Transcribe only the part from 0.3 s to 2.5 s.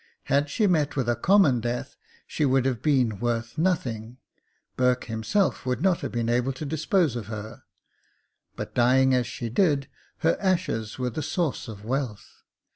she met with a common death, she